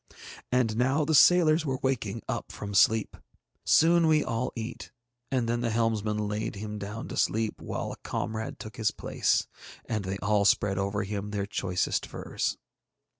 [0.51, 3.15] And now the sailors were waking up from sleep.
[3.63, 4.91] Soon we all eat,
[5.31, 9.47] and then the helmsman laid him down to sleep while a comrade took his place,
[9.85, 12.57] and they all spread over him their choicest furs.